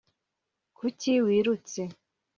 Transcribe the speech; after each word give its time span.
kuki 0.77 1.11
wirutse 1.25 1.81